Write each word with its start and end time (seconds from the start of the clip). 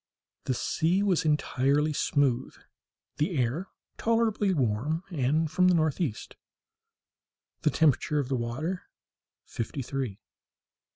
The 0.45 0.55
sea 0.55 1.03
was 1.03 1.25
entirely 1.25 1.93
smooth, 1.93 2.55
the 3.17 3.37
air 3.37 3.67
tolerably 3.99 4.51
warm 4.51 5.03
and 5.11 5.47
from 5.51 5.67
the 5.67 5.75
northeast, 5.75 6.35
the 7.61 7.69
temperature 7.69 8.17
of 8.17 8.27
the 8.27 8.35
water 8.35 8.89
fifty 9.45 9.83
three. 9.83 10.19